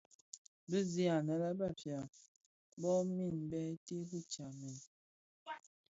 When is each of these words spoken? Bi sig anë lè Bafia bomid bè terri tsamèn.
Bi 0.69 0.79
sig 0.91 1.09
anë 1.17 1.35
lè 1.41 1.49
Bafia 1.59 1.99
bomid 2.81 3.35
bè 3.49 3.61
terri 3.85 4.19
tsamèn. 4.31 4.75